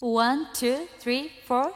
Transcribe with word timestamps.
One, 0.00 0.46
two, 0.54 0.86
three, 1.00 1.28
four. 1.44 1.72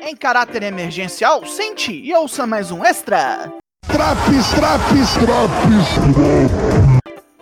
Em 0.00 0.14
caráter 0.14 0.62
emergencial, 0.62 1.44
sente 1.44 1.90
e 1.90 2.14
ouça 2.14 2.46
mais 2.46 2.70
um 2.70 2.84
extra. 2.84 3.52
Traps, 3.88 4.50
traps, 4.54 5.14
traps. 5.14 6.66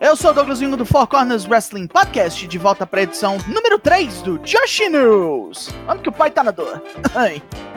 Eu 0.00 0.16
sou 0.16 0.30
o 0.30 0.34
Douglasinho 0.34 0.74
do 0.74 0.86
Four 0.86 1.06
Corners 1.06 1.46
Wrestling 1.46 1.86
Podcast, 1.86 2.46
de 2.46 2.56
volta 2.56 2.86
para 2.86 3.00
a 3.00 3.02
edição 3.02 3.36
número 3.46 3.78
3 3.78 4.22
do 4.22 4.38
Josh 4.38 4.80
News. 4.88 5.68
Vamos 5.86 6.02
que 6.02 6.08
o 6.08 6.12
pai 6.12 6.30
tá 6.30 6.42
na 6.42 6.50
dor. 6.50 6.82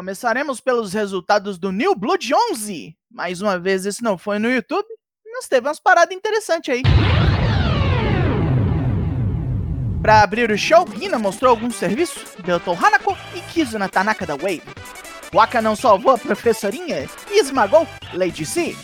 Começaremos 0.00 0.60
pelos 0.62 0.94
resultados 0.94 1.58
do 1.58 1.70
New 1.70 1.94
Blood 1.94 2.32
11. 2.52 2.96
Mais 3.10 3.42
uma 3.42 3.58
vez, 3.58 3.84
esse 3.84 4.02
não 4.02 4.16
foi 4.16 4.38
no 4.38 4.50
YouTube, 4.50 4.88
mas 5.30 5.46
teve 5.46 5.68
umas 5.68 5.78
paradas 5.78 6.16
interessantes 6.16 6.72
aí. 6.72 6.82
Pra 10.00 10.22
abrir 10.22 10.50
o 10.50 10.56
show, 10.56 10.88
Hina 10.98 11.18
mostrou 11.18 11.50
algum 11.50 11.70
serviço, 11.70 12.18
derrotou 12.42 12.72
Hanako 12.72 13.14
e 13.34 13.42
Kizuna 13.52 13.90
Tanaka 13.90 14.24
da 14.24 14.36
Wave. 14.36 14.62
Waka 15.34 15.60
não 15.60 15.76
salvou 15.76 16.14
a 16.14 16.18
professorinha 16.18 17.06
e 17.30 17.38
esmagou 17.38 17.86
Lady 18.14 18.46
C. 18.46 18.74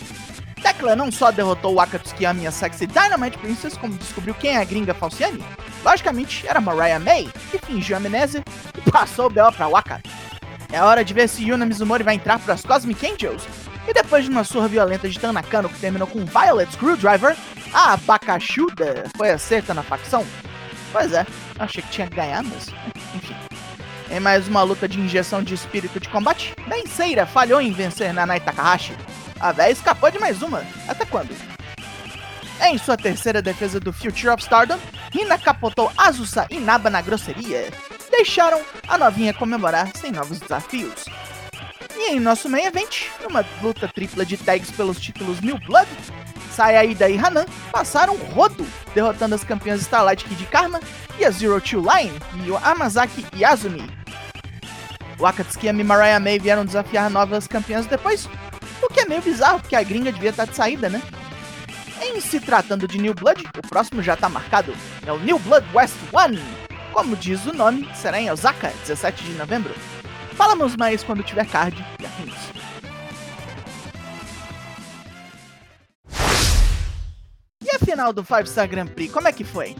Tekla 0.62 0.94
não 0.94 1.10
só 1.10 1.30
derrotou 1.30 1.76
Waka 1.76 1.98
Tsukiyami 1.98 2.42
e 2.42 2.46
a 2.46 2.52
Sexy 2.52 2.86
Dynamite 2.86 3.38
Princess, 3.38 3.78
como 3.78 3.96
descobriu 3.96 4.34
quem 4.34 4.50
é 4.50 4.58
a 4.58 4.64
gringa 4.64 4.92
Falciane. 4.92 5.42
Logicamente, 5.82 6.46
era 6.46 6.60
Mariah 6.60 6.98
May, 6.98 7.30
que 7.50 7.58
fingiu 7.58 7.96
amnésia 7.96 8.44
e 8.76 8.90
passou 8.90 9.28
o 9.28 9.30
B.O. 9.30 9.50
pra 9.50 9.66
Waka. 9.66 10.02
É 10.76 10.82
hora 10.82 11.02
de 11.02 11.14
ver 11.14 11.26
se 11.26 11.42
Yuna 11.42 11.64
Mizumori 11.64 12.04
vai 12.04 12.16
entrar 12.16 12.38
para 12.38 12.52
as 12.52 12.60
Cosmic 12.60 13.10
Angels. 13.10 13.42
E 13.88 13.94
depois 13.94 14.24
de 14.24 14.30
uma 14.30 14.44
surra 14.44 14.68
violenta 14.68 15.08
de 15.08 15.18
Tanakano 15.18 15.70
que 15.70 15.80
terminou 15.80 16.06
com 16.06 16.22
Violet 16.26 16.70
Screwdriver, 16.70 17.34
a 17.72 17.94
abacaxuda 17.94 19.04
foi 19.16 19.30
acerta 19.30 19.72
na 19.72 19.82
facção. 19.82 20.22
Pois 20.92 21.14
é, 21.14 21.26
achei 21.58 21.82
que 21.82 21.88
tinha 21.88 22.06
ganhado, 22.06 22.50
mas 22.52 22.68
enfim. 23.16 23.34
Em 24.10 24.20
mais 24.20 24.46
uma 24.48 24.62
luta 24.64 24.86
de 24.86 25.00
injeção 25.00 25.42
de 25.42 25.54
espírito 25.54 25.98
de 25.98 26.10
combate, 26.10 26.54
Benseira 26.68 27.24
falhou 27.24 27.58
em 27.58 27.72
vencer 27.72 28.12
Nanai 28.12 28.40
Takahashi. 28.40 28.94
A 29.40 29.52
véia 29.52 29.72
escapou 29.72 30.10
de 30.10 30.18
mais 30.18 30.42
uma. 30.42 30.62
Até 30.86 31.06
quando? 31.06 31.34
Em 32.60 32.76
sua 32.76 32.98
terceira 32.98 33.40
defesa 33.40 33.80
do 33.80 33.94
Future 33.94 34.28
of 34.28 34.42
Stardom, 34.42 34.78
Hina 35.14 35.38
capotou 35.38 35.90
Azusa 35.96 36.46
e 36.50 36.60
Naba 36.60 36.90
na 36.90 37.00
grosseria. 37.00 37.72
Deixaram 38.16 38.62
a 38.88 38.96
novinha 38.96 39.34
comemorar 39.34 39.90
sem 39.94 40.10
novos 40.10 40.40
desafios. 40.40 41.04
E 41.94 42.12
em 42.12 42.18
nosso 42.18 42.48
main 42.48 42.64
event, 42.64 43.08
numa 43.22 43.44
luta 43.62 43.86
tripla 43.86 44.24
de 44.24 44.38
tags 44.38 44.70
pelos 44.70 44.98
títulos 44.98 45.42
New 45.42 45.58
Blood, 45.58 45.88
Sayaida 46.50 47.10
e 47.10 47.18
Hanan 47.18 47.44
passaram 47.70 48.16
rodo, 48.16 48.66
derrotando 48.94 49.34
as 49.34 49.44
campeãs 49.44 49.82
Starlight 49.82 50.24
Kid 50.24 50.46
Karma 50.46 50.80
e 51.18 51.26
a 51.26 51.30
Zero 51.30 51.60
Two 51.60 51.82
Line, 51.82 52.18
Mio 52.32 52.56
Amazaki 52.56 53.26
e 53.36 53.44
Azumi. 53.44 53.86
Wakatsuki 55.18 55.66
e 55.66 55.72
Mariah 55.72 56.18
May 56.18 56.38
vieram 56.38 56.64
desafiar 56.64 57.10
novas 57.10 57.46
campeãs 57.46 57.84
depois, 57.84 58.26
o 58.82 58.88
que 58.88 59.00
é 59.00 59.04
meio 59.04 59.20
bizarro, 59.20 59.60
porque 59.60 59.76
a 59.76 59.82
gringa 59.82 60.10
devia 60.10 60.30
estar 60.30 60.46
de 60.46 60.56
saída, 60.56 60.88
né? 60.88 61.02
Em 62.00 62.18
se 62.18 62.40
tratando 62.40 62.88
de 62.88 62.98
New 62.98 63.12
Blood, 63.12 63.44
o 63.58 63.68
próximo 63.68 64.02
já 64.02 64.14
está 64.14 64.28
marcado. 64.28 64.74
É 65.04 65.12
o 65.12 65.18
New 65.18 65.38
Blood 65.38 65.66
West 65.74 65.96
One. 66.12 66.40
Como 66.96 67.14
diz 67.14 67.44
o 67.44 67.52
nome, 67.52 67.86
será 67.94 68.18
em 68.18 68.30
Osaka, 68.30 68.72
17 68.86 69.22
de 69.22 69.32
novembro. 69.32 69.74
Falamos 70.32 70.74
mais 70.76 71.04
quando 71.04 71.22
tiver 71.22 71.46
card 71.46 71.84
e 72.00 72.06
afins. 72.06 72.34
E 77.62 77.76
a 77.76 77.78
final 77.78 78.14
do 78.14 78.24
Five 78.24 78.48
Star 78.48 78.66
Grand 78.66 78.86
Prix, 78.86 79.12
como 79.12 79.28
é 79.28 79.32
que 79.32 79.44
foi? 79.44 79.76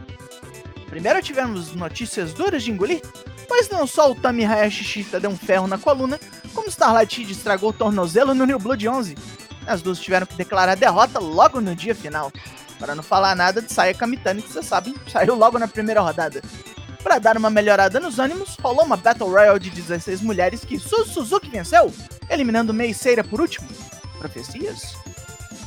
Primeiro 0.91 1.23
tivemos 1.23 1.73
notícias 1.73 2.35
duras 2.35 2.63
de 2.63 2.71
engolir, 2.71 3.01
pois 3.49 3.71
não 3.71 3.87
só 3.87 4.11
o 4.11 4.15
Tami 4.15 4.45
Hayashi 4.45 4.85
Shita 4.85 5.19
deu 5.19 5.31
um 5.31 5.39
ferro 5.39 5.67
na 5.67 5.79
coluna, 5.79 6.21
como 6.53 6.69
Starlight 6.69 7.17
Kid 7.17 7.33
estragou 7.33 7.71
o 7.71 7.73
tornozelo 7.73 8.35
no 8.35 8.45
New 8.45 8.59
Blood 8.59 8.87
11. 8.87 9.17
As 9.67 9.81
duas 9.81 9.99
tiveram 9.99 10.27
que 10.27 10.35
declarar 10.35 10.75
derrota 10.75 11.19
logo 11.19 11.63
no 11.63 11.75
dia 11.75 11.95
final. 11.95 12.31
Para 12.79 12.95
não 12.95 13.03
falar 13.03 13.35
nada 13.35 13.63
de 13.63 13.73
Saya 13.73 13.95
Kamitani, 13.95 14.43
que 14.43 14.53
vocês 14.53 14.67
sabem, 14.67 14.95
saiu 15.11 15.35
logo 15.35 15.59
na 15.59 15.67
primeira 15.67 16.03
rodada. 16.03 16.43
Para 17.07 17.21
dar 17.21 17.37
uma 17.37 17.49
melhorada 17.49 18.01
nos 18.01 18.19
ânimos, 18.19 18.57
rolou 18.61 18.85
uma 18.85 18.97
Battle 18.97 19.31
Royale 19.31 19.61
de 19.61 19.71
16 19.71 20.23
mulheres 20.23 20.65
que 20.65 20.77
Suzu 20.77 21.13
Suzuki 21.13 21.49
venceu, 21.49 21.95
eliminando 22.29 22.75
Meiseira 22.75 23.23
por 23.23 23.41
último. 23.41 23.69
Profecias? 24.19 24.97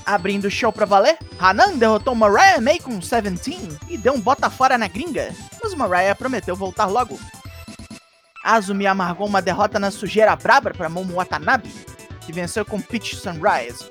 Abrindo 0.05 0.49
o 0.49 0.51
show 0.51 0.69
pra 0.73 0.85
valer, 0.85 1.17
Hanan 1.39 1.77
derrotou 1.77 2.13
Mariah 2.13 2.59
May 2.59 2.77
com 2.79 2.99
17 2.99 3.79
e 3.87 3.97
deu 3.97 4.15
um 4.15 4.19
bota 4.19 4.49
fora 4.49 4.77
na 4.77 4.89
gringa, 4.89 5.33
mas 5.63 5.73
Mariah 5.73 6.13
prometeu 6.13 6.57
voltar 6.57 6.87
logo. 6.87 7.17
Azumi 8.43 8.85
amargou 8.85 9.25
uma 9.25 9.41
derrota 9.41 9.79
na 9.79 9.91
sujeira 9.91 10.35
braba 10.35 10.71
para 10.71 10.89
Momo 10.89 11.13
Watanabe, 11.13 11.73
que 12.19 12.33
venceu 12.33 12.65
com 12.65 12.81
Peach 12.81 13.15
Sunrise. 13.15 13.85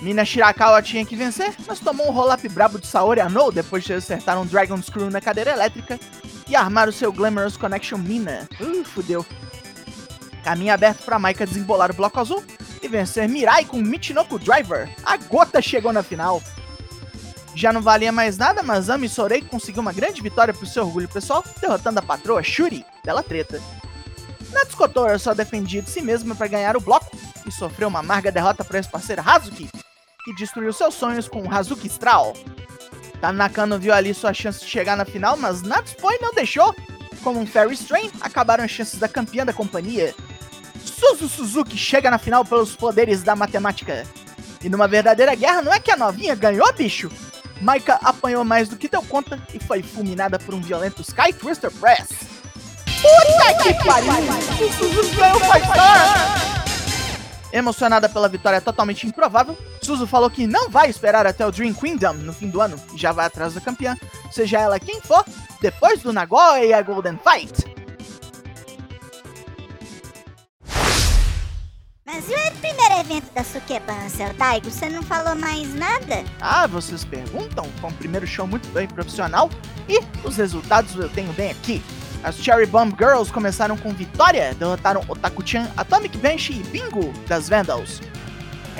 Mina 0.00 0.24
Shirakawa 0.24 0.82
tinha 0.82 1.06
que 1.06 1.14
vencer, 1.14 1.54
mas 1.68 1.78
tomou 1.78 2.08
um 2.08 2.12
roll-up 2.12 2.48
brabo 2.48 2.80
de 2.80 2.86
Saori 2.88 3.20
Anou 3.20 3.52
depois 3.52 3.84
de 3.84 3.92
acertar 3.92 4.40
um 4.40 4.46
Dragon 4.46 4.82
Screw 4.82 5.08
na 5.08 5.20
cadeira 5.20 5.52
elétrica 5.52 6.00
e 6.50 6.56
armar 6.56 6.88
o 6.88 6.92
seu 6.92 7.12
Glamorous 7.12 7.56
Connection 7.56 7.96
Mina. 7.96 8.48
Uh, 8.60 8.84
fudeu. 8.84 9.24
Caminho 10.42 10.74
aberto 10.74 11.04
para 11.04 11.18
Maika 11.18 11.46
desembolar 11.46 11.92
o 11.92 11.94
bloco 11.94 12.18
azul 12.18 12.42
e 12.82 12.88
vencer 12.88 13.28
Mirai 13.28 13.64
com 13.64 13.76
Michinoku 13.76 14.36
Driver. 14.36 14.90
A 15.04 15.16
gota 15.16 15.62
chegou 15.62 15.92
na 15.92 16.02
final. 16.02 16.42
Já 17.54 17.72
não 17.72 17.80
valia 17.80 18.10
mais 18.10 18.36
nada, 18.36 18.64
mas 18.64 18.90
Ami 18.90 19.08
Sorei 19.08 19.42
conseguiu 19.42 19.80
uma 19.80 19.92
grande 19.92 20.20
vitória 20.20 20.52
pro 20.52 20.66
seu 20.66 20.84
orgulho 20.84 21.08
pessoal, 21.08 21.44
derrotando 21.60 22.00
a 22.00 22.02
patroa 22.02 22.42
Shuri, 22.42 22.84
dela 23.04 23.22
treta. 23.22 23.62
Natsuko 24.52 24.88
Tora 24.88 25.18
só 25.18 25.32
defendia 25.32 25.82
de 25.82 25.90
si 25.90 26.02
mesma 26.02 26.34
para 26.34 26.48
ganhar 26.48 26.76
o 26.76 26.80
bloco 26.80 27.16
e 27.46 27.52
sofreu 27.52 27.86
uma 27.86 28.00
amarga 28.00 28.32
derrota 28.32 28.64
para 28.64 28.78
ex-parceira 28.78 29.22
Hazuki, 29.24 29.68
que 30.24 30.34
destruiu 30.34 30.72
seus 30.72 30.94
sonhos 30.94 31.28
com 31.28 31.42
o 31.42 31.54
Hazuki 31.54 31.86
Straw. 31.86 32.34
Tanakano 33.20 33.78
viu 33.78 33.92
ali 33.92 34.14
sua 34.14 34.32
chance 34.32 34.60
de 34.60 34.70
chegar 34.70 34.96
na 34.96 35.04
final, 35.04 35.36
mas 35.36 35.62
Natsupoi 35.62 36.18
não 36.20 36.32
deixou. 36.32 36.74
Como 37.22 37.38
um 37.38 37.46
Fairy 37.46 37.74
Strain, 37.74 38.10
acabaram 38.20 38.64
as 38.64 38.70
chances 38.70 38.98
da 38.98 39.08
campeã 39.08 39.44
da 39.44 39.52
companhia. 39.52 40.14
Suzu 40.82 41.28
Suzuki 41.28 41.76
chega 41.76 42.10
na 42.10 42.18
final 42.18 42.44
pelos 42.44 42.74
poderes 42.74 43.22
da 43.22 43.36
matemática. 43.36 44.06
E 44.62 44.68
numa 44.68 44.88
verdadeira 44.88 45.34
guerra, 45.34 45.60
não 45.62 45.72
é 45.72 45.78
que 45.78 45.90
a 45.90 45.96
novinha 45.96 46.34
ganhou, 46.34 46.72
bicho? 46.72 47.10
Maika 47.60 47.98
apanhou 48.02 48.42
mais 48.42 48.68
do 48.68 48.76
que 48.76 48.88
deu 48.88 49.02
conta 49.02 49.38
e 49.52 49.58
foi 49.58 49.82
fulminada 49.82 50.38
por 50.38 50.54
um 50.54 50.60
violento 50.60 51.02
Sky 51.02 51.32
Twister 51.32 51.70
Press. 51.70 52.08
Puta 52.86 53.62
que 53.62 53.74
pariu! 53.84 54.12
O 54.12 54.72
Suzuki 54.72 55.16
ganhou 55.16 55.38
Star! 55.40 56.40
Emocionada 57.52 58.08
pela 58.08 58.28
vitória 58.28 58.60
totalmente 58.60 59.06
improvável, 59.06 59.58
Suzu 59.90 60.06
falou 60.06 60.30
que 60.30 60.46
não 60.46 60.70
vai 60.70 60.88
esperar 60.88 61.26
até 61.26 61.44
o 61.44 61.50
Dream 61.50 61.74
Kingdom 61.74 62.12
no 62.12 62.32
fim 62.32 62.48
do 62.48 62.60
ano 62.60 62.76
e 62.94 62.96
já 62.96 63.10
vai 63.10 63.26
atrás 63.26 63.54
da 63.54 63.60
campeã, 63.60 63.96
seja 64.30 64.60
ela 64.60 64.78
quem 64.78 65.00
for, 65.00 65.24
depois 65.60 66.00
do 66.00 66.12
Nagoya 66.12 66.80
Golden 66.80 67.18
Fight. 67.18 67.64
Mas 72.06 72.28
e 72.28 72.34
o 72.34 72.52
primeiro 72.60 73.00
evento 73.00 73.34
da 73.34 73.42
Sukeban, 73.42 74.08
seu 74.08 74.32
Daigo? 74.34 74.70
Você 74.70 74.88
não 74.88 75.02
falou 75.02 75.34
mais 75.34 75.74
nada? 75.74 76.22
Ah, 76.40 76.68
vocês 76.68 77.04
perguntam? 77.04 77.64
Foi 77.80 77.90
um 77.90 77.94
primeiro 77.94 78.28
show 78.28 78.46
muito 78.46 78.68
bem 78.68 78.86
profissional 78.86 79.50
e 79.88 79.98
os 80.24 80.36
resultados 80.36 80.94
eu 80.94 81.08
tenho 81.08 81.32
bem 81.32 81.50
aqui. 81.50 81.82
As 82.22 82.36
Cherry 82.36 82.66
Bomb 82.66 82.94
Girls 82.96 83.32
começaram 83.32 83.76
com 83.76 83.92
vitória, 83.92 84.54
derrotaram 84.54 85.02
Otaku-chan, 85.08 85.68
Atomic 85.76 86.16
Bench 86.18 86.52
e 86.52 86.62
Bingo 86.68 87.12
das 87.26 87.48
Vandals. 87.48 88.00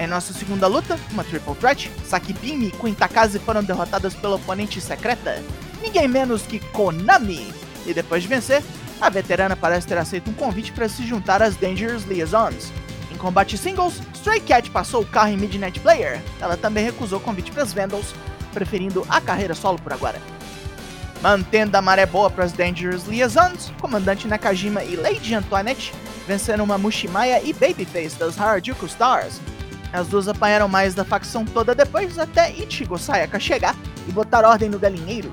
Em 0.00 0.06
nossa 0.06 0.32
segunda 0.32 0.66
luta, 0.66 0.98
uma 1.12 1.22
Triple 1.22 1.54
Threat, 1.56 1.92
Sakibimi 2.06 2.68
e 2.68 2.70
Queen 2.70 2.94
Takazi 2.94 3.38
foram 3.38 3.62
derrotadas 3.62 4.14
pela 4.14 4.36
oponente 4.36 4.80
secreta, 4.80 5.42
ninguém 5.82 6.08
menos 6.08 6.40
que 6.40 6.58
Konami. 6.58 7.52
E 7.84 7.92
depois 7.92 8.22
de 8.22 8.28
vencer, 8.28 8.62
a 8.98 9.10
veterana 9.10 9.54
parece 9.54 9.86
ter 9.86 9.98
aceito 9.98 10.30
um 10.30 10.32
convite 10.32 10.72
para 10.72 10.88
se 10.88 11.06
juntar 11.06 11.42
às 11.42 11.54
Dangerous 11.54 12.04
Liaisons. 12.04 12.72
Em 13.12 13.16
combate 13.18 13.58
singles, 13.58 14.00
Stray 14.14 14.40
Cat 14.40 14.70
passou 14.70 15.02
o 15.02 15.06
carro 15.06 15.32
em 15.32 15.36
Midnight 15.36 15.78
Player. 15.80 16.22
Ela 16.40 16.56
também 16.56 16.82
recusou 16.82 17.18
o 17.18 17.22
convite 17.22 17.52
para 17.52 17.62
as 17.62 17.74
Vandals, 17.74 18.14
preferindo 18.54 19.04
a 19.06 19.20
carreira 19.20 19.54
solo 19.54 19.78
por 19.78 19.92
agora. 19.92 20.18
Mantendo 21.20 21.76
a 21.76 21.82
maré 21.82 22.06
boa 22.06 22.30
para 22.30 22.46
as 22.46 22.52
Dangerous 22.52 23.04
Liaisons, 23.04 23.70
Comandante 23.78 24.26
Nakajima 24.26 24.82
e 24.82 24.96
Lady 24.96 25.34
Antoinette 25.34 25.92
venceram 26.26 26.64
uma 26.64 26.78
Mushimaya 26.78 27.42
e 27.44 27.52
Babyface 27.52 28.18
das 28.18 28.40
Harajuku 28.40 28.86
Stars. 28.86 29.38
As 29.92 30.08
duas 30.08 30.28
apanharam 30.28 30.68
mais 30.68 30.94
da 30.94 31.04
facção 31.04 31.44
toda 31.44 31.74
depois, 31.74 32.18
até 32.18 32.52
Ichigo 32.52 32.98
Sayaka 32.98 33.40
chegar 33.40 33.74
e 34.08 34.12
botar 34.12 34.44
ordem 34.44 34.68
no 34.68 34.78
galinheiro. 34.78 35.30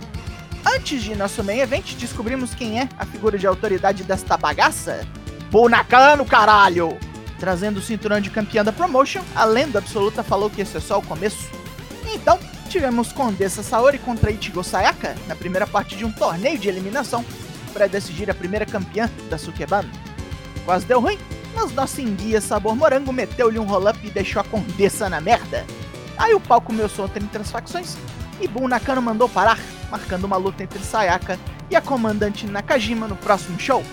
Antes 0.65 1.03
de 1.03 1.15
nosso 1.15 1.43
main 1.43 1.59
event, 1.59 1.95
descobrimos 1.95 2.53
quem 2.53 2.79
é 2.79 2.89
a 2.97 3.05
figura 3.05 3.37
de 3.37 3.47
autoridade 3.47 4.03
desta 4.03 4.35
bagaça. 4.35 5.05
Bunakano, 5.51 6.25
caralho! 6.25 6.97
trazendo 7.39 7.77
o 7.77 7.81
cinturão 7.81 8.19
de 8.19 8.29
campeã 8.29 8.63
da 8.63 8.71
promotion, 8.71 9.21
a 9.35 9.45
lenda 9.45 9.79
absoluta 9.79 10.23
falou 10.23 10.49
que 10.49 10.61
esse 10.61 10.77
é 10.77 10.79
só 10.79 10.99
o 10.99 11.05
começo. 11.05 11.49
Então, 12.13 12.39
tivemos 12.69 13.11
Condessa 13.11 13.63
Saori 13.63 13.97
contra 13.99 14.31
Ichigo 14.31 14.63
Sayaka 14.63 15.15
na 15.27 15.35
primeira 15.35 15.67
parte 15.67 15.95
de 15.95 16.05
um 16.05 16.11
torneio 16.11 16.57
de 16.57 16.67
eliminação 16.67 17.23
para 17.73 17.87
decidir 17.87 18.29
a 18.29 18.33
primeira 18.33 18.65
campeã 18.65 19.09
da 19.29 19.37
Sukeban. 19.37 19.85
Quase 20.65 20.85
deu 20.85 20.99
ruim, 20.99 21.17
mas 21.57 21.73
nossa 21.73 22.03
enguia 22.03 22.39
sabor 22.39 22.75
morango 22.75 23.11
meteu-lhe 23.11 23.57
um 23.57 23.65
roll-up 23.65 23.99
e 24.05 24.11
deixou 24.11 24.39
a 24.39 24.45
Condessa 24.45 25.09
na 25.09 25.19
merda. 25.19 25.65
Aí 26.15 26.35
o 26.35 26.39
pau 26.39 26.61
comeu 26.61 26.87
solto 26.87 27.17
entre 27.17 27.41
as 27.41 27.49
facções 27.49 27.97
e 28.39 28.47
Bun 28.47 28.67
Nakano 28.67 29.01
mandou 29.01 29.27
parar, 29.27 29.57
marcando 29.89 30.25
uma 30.25 30.37
luta 30.37 30.61
entre 30.61 30.77
Sayaka 30.77 31.39
e 31.71 31.75
a 31.75 31.81
comandante 31.81 32.45
Nakajima 32.45 33.07
no 33.07 33.15
próximo 33.15 33.59
show, 33.59 33.83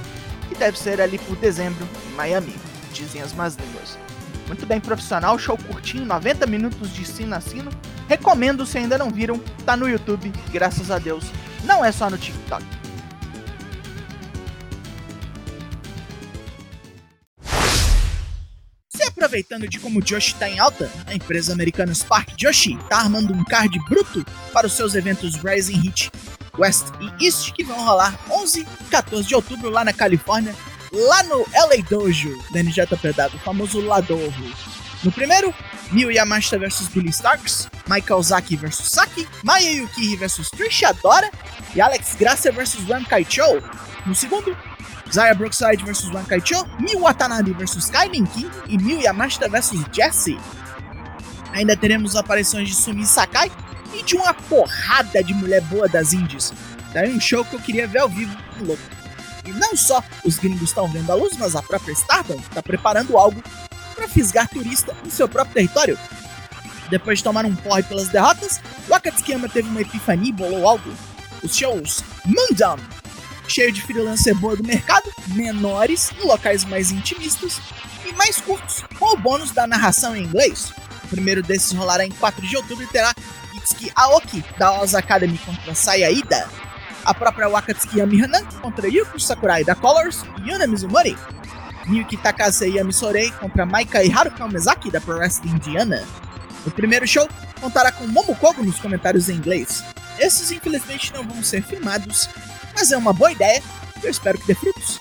que 0.46 0.55
deve 0.55 0.78
ser 0.78 1.00
ali 1.00 1.16
por 1.16 1.37
dezembro 1.37 1.88
em 2.06 2.14
Miami, 2.14 2.55
dizem 2.93 3.22
as 3.22 3.32
más 3.32 3.56
línguas. 3.56 3.99
Muito 4.46 4.66
bem 4.66 4.78
profissional, 4.78 5.38
show 5.38 5.56
curtinho, 5.56 6.05
90 6.05 6.46
minutos 6.46 6.93
de 6.93 7.06
sino 7.06 7.34
a 7.34 7.40
sino. 7.40 7.70
Recomendo 8.06 8.66
se 8.66 8.76
ainda 8.76 8.99
não 8.99 9.08
viram, 9.08 9.38
tá 9.64 9.75
no 9.75 9.88
YouTube, 9.88 10.31
graças 10.52 10.90
a 10.90 10.99
Deus. 10.99 11.25
Não 11.64 11.82
é 11.82 11.90
só 11.90 12.11
no 12.11 12.19
TikTok. 12.19 12.62
Aproveitando 19.25 19.67
de 19.67 19.79
como 19.81 20.03
Joshi 20.03 20.35
tá 20.35 20.50
em 20.50 20.59
alta, 20.59 20.91
a 21.06 21.15
empresa 21.15 21.50
americana 21.50 21.94
Spark 21.94 22.35
Joshi 22.37 22.76
tá 22.91 22.99
armando 22.99 23.32
um 23.32 23.43
card 23.43 23.79
bruto 23.88 24.23
para 24.53 24.67
os 24.67 24.75
seus 24.75 24.94
eventos 24.94 25.37
Rising 25.37 25.82
Heat 25.82 26.12
West 26.59 26.88
e 27.00 27.25
East 27.25 27.53
que 27.53 27.65
vão 27.65 27.82
rolar 27.82 28.19
11 28.31 28.61
e 28.61 28.85
14 28.91 29.26
de 29.26 29.35
outubro 29.35 29.71
lá 29.71 29.82
na 29.82 29.94
Califórnia, 29.94 30.55
lá 30.93 31.23
no 31.23 31.38
LA 31.38 31.82
Dojo 31.88 32.37
da 32.53 32.62
NJPW, 32.62 33.37
o 33.37 33.38
famoso 33.38 33.81
Ladorro. 33.81 34.53
No 35.03 35.11
primeiro, 35.11 35.55
Miyu 35.91 36.12
Yamashita 36.12 36.59
vs 36.59 36.88
Billy 36.88 37.09
Starks, 37.09 37.69
Michael 37.88 38.23
Zaki 38.23 38.56
vs 38.56 38.91
Saki, 38.91 39.26
Maya 39.43 39.71
Yukiri 39.71 40.17
vs 40.17 40.50
Trish 40.50 40.85
Adora 40.85 41.31
e 41.75 41.81
Alex 41.81 42.15
Gracia 42.15 42.53
vs 42.53 42.87
Ram 42.87 43.05
Kaicho. 43.05 43.43
No 44.05 44.15
segundo, 44.15 44.55
Zaya 45.12 45.34
Brookside 45.34 45.84
vs 45.84 46.08
Ram 46.12 46.24
Kaicho, 46.24 46.66
Miyu 46.78 47.00
Watanabe 47.00 47.52
vs 47.52 47.84
Skyline 47.84 48.26
King 48.26 48.50
e 48.68 48.78
Miyu 48.78 49.00
Yamashita 49.00 49.48
vs 49.48 49.84
Jesse. 49.92 50.38
Ainda 51.52 51.76
teremos 51.76 52.16
aparições 52.16 52.68
de 52.68 52.74
Sumi 52.74 53.06
Sakai 53.06 53.50
e 53.94 54.02
de 54.02 54.16
uma 54.16 54.34
porrada 54.34 55.22
de 55.22 55.32
mulher 55.34 55.60
boa 55.62 55.88
das 55.88 56.12
indies. 56.12 56.52
Daí 56.92 57.14
um 57.14 57.20
show 57.20 57.44
que 57.44 57.54
eu 57.54 57.60
queria 57.60 57.86
ver 57.86 58.00
ao 58.00 58.08
vivo, 58.08 58.36
louco. 58.60 58.82
E 59.44 59.50
não 59.52 59.76
só 59.76 60.02
os 60.24 60.38
gringos 60.38 60.70
estão 60.70 60.88
vendo 60.88 61.10
a 61.10 61.14
luz, 61.14 61.36
mas 61.38 61.54
a 61.54 61.62
própria 61.62 61.92
Stardom 61.92 62.36
está 62.36 62.62
preparando 62.62 63.16
algo 63.16 63.42
para 63.94 64.08
fisgar 64.08 64.48
turista 64.48 64.94
em 65.04 65.10
seu 65.10 65.28
próprio 65.28 65.54
território. 65.54 65.98
Depois 66.90 67.18
de 67.18 67.24
tomar 67.24 67.44
um 67.44 67.54
porre 67.54 67.82
pelas 67.82 68.08
derrotas, 68.08 68.60
o 68.88 68.94
Akatsukiyama 68.94 69.48
teve 69.48 69.68
uma 69.68 69.80
epifania 69.80 70.30
e 70.30 70.32
bolou 70.32 70.68
algo. 70.68 70.90
Os 71.42 71.54
shows 71.54 72.02
Moondown, 72.24 72.78
cheio 73.49 73.73
de 73.73 73.82
freelancer 73.82 74.35
boa 74.35 74.56
do 74.56 74.64
mercado, 74.64 75.11
menores, 75.29 76.12
em 76.19 76.26
locais 76.26 76.64
mais 76.64 76.91
intimistas 76.91 77.61
e 78.06 78.12
mais 78.12 78.41
curtos, 78.41 78.85
com 78.99 79.14
o 79.14 79.17
bônus 79.17 79.50
da 79.50 79.67
narração 79.67 80.17
em 80.17 80.25
inglês. 80.25 80.73
O 81.05 81.08
primeiro 81.08 81.43
desses 81.43 81.73
rolará 81.73 82.05
em 82.05 82.11
4 82.11 82.46
de 82.46 82.56
outubro 82.56 82.85
e 82.85 82.87
terá 82.87 83.14
Itsuki 83.55 83.93
Aoki 83.94 84.44
da 84.58 84.81
Oz 84.81 84.94
Academy 84.94 85.38
contra 85.38 85.75
Sayaida, 85.75 86.49
a 87.05 87.12
própria 87.12 87.49
Wakatsuki 87.49 87.99
Yami 87.99 88.23
Hanan 88.23 88.44
contra 88.62 88.88
Yuko 88.88 89.20
Sakurai 89.20 89.62
da 89.62 89.75
Colors 89.75 90.25
e 90.43 90.50
Yuna 90.50 90.67
Mizumori, 90.67 91.17
Miyuki 91.87 92.17
Takase 92.17 92.69
Yami 92.69 92.93
Sorei 92.93 93.31
contra 93.32 93.67
Maika 93.67 94.02
e 94.02 94.11
Haruka 94.11 94.49
Mezaki 94.49 94.90
da 94.90 95.00
Pro 95.00 95.17
Wrestling 95.17 95.50
Indiana. 95.50 96.02
O 96.67 96.70
primeiro 96.70 97.06
show 97.06 97.29
contará 97.61 97.93
com 97.93 98.06
Momo 98.06 98.35
Kogo 98.37 98.64
nos 98.64 98.79
comentários 98.79 99.29
em 99.29 99.35
inglês. 99.35 99.85
Esses 100.19 100.50
infelizmente 100.50 101.12
não 101.12 101.26
vão 101.26 101.43
ser 101.43 101.62
filmados, 101.62 102.28
mas 102.75 102.93
é 102.93 102.96
uma 102.96 103.12
boa 103.12 103.32
ideia 103.32 103.62
e 104.02 104.06
eu 104.06 104.11
espero 104.11 104.38
que 104.38 104.46
dê 104.46 104.55
frutos. 104.55 105.00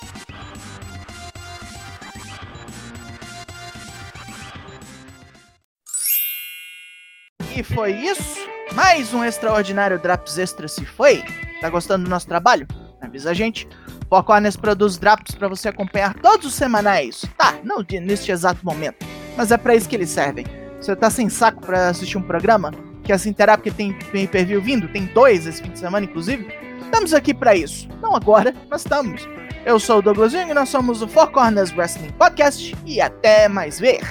E 7.55 7.61
foi 7.61 7.91
isso. 7.91 8.41
Mais 8.73 9.13
um 9.13 9.23
extraordinário 9.23 9.99
Drops 9.99 10.39
Extra 10.39 10.67
se 10.67 10.83
foi. 10.85 11.23
Tá 11.61 11.69
gostando 11.69 12.05
do 12.05 12.09
nosso 12.09 12.27
trabalho? 12.27 12.67
Avisa 12.99 13.29
a 13.29 13.33
gente. 13.33 13.67
Foco 14.09 14.33
Honest 14.33 14.59
produz 14.59 14.97
drops 14.97 15.35
para 15.35 15.47
você 15.47 15.69
acompanhar 15.69 16.13
todos 16.15 16.47
os 16.47 16.53
semanais. 16.53 17.25
Tá, 17.37 17.59
não 17.63 17.83
neste 18.01 18.31
exato 18.31 18.63
momento, 18.63 19.05
mas 19.37 19.51
é 19.51 19.57
para 19.57 19.75
isso 19.75 19.87
que 19.87 19.95
eles 19.95 20.09
servem. 20.09 20.45
Você 20.79 20.95
tá 20.95 21.09
sem 21.09 21.29
saco 21.29 21.61
para 21.61 21.89
assistir 21.89 22.17
um 22.17 22.21
programa? 22.21 22.71
Quer 23.03 23.19
se 23.19 23.29
inteirar 23.29 23.57
porque 23.57 23.71
tem 23.71 23.93
pay-per-view 24.11 24.61
vindo? 24.61 24.87
Tem 24.87 25.05
dois 25.05 25.45
esse 25.45 25.61
fim 25.61 25.71
de 25.71 25.79
semana, 25.79 26.05
inclusive? 26.05 26.47
Estamos 26.81 27.13
aqui 27.13 27.33
para 27.33 27.55
isso. 27.55 27.87
Não 28.01 28.15
agora, 28.15 28.53
mas 28.69 28.81
estamos. 28.81 29.27
Eu 29.65 29.79
sou 29.79 29.99
o 29.99 30.01
Douglas 30.01 30.31
Jung 30.31 30.53
nós 30.53 30.69
somos 30.69 31.01
o 31.01 31.07
Four 31.07 31.31
Corners 31.31 31.75
Wrestling 31.75 32.11
Podcast 32.11 32.75
e 32.85 32.99
até 33.01 33.47
mais 33.47 33.79
ver. 33.79 34.01